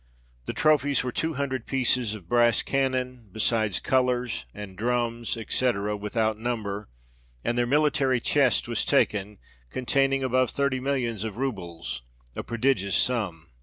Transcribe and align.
The 0.45 0.53
trophies 0.53 1.03
were 1.03 1.11
two 1.11 1.35
hundred 1.35 1.67
pieces 1.67 2.15
of 2.15 2.27
brass 2.27 2.63
cannon, 2.63 3.27
besides 3.31 3.79
colours 3.79 4.45
and 4.51 4.75
drums, 4.75 5.37
&c. 5.47 5.71
without 5.99 6.39
number; 6.39 6.89
and 7.43 7.55
their 7.55 7.67
military 7.67 8.19
chest 8.19 8.67
was 8.67 8.83
taken, 8.83 9.37
containing 9.69 10.23
above 10.23 10.49
thirty 10.49 10.79
millions 10.79 11.23
of 11.23 11.37
roubles, 11.37 12.01
a 12.35 12.41
prodigious 12.41 12.95
sum. 12.95 13.51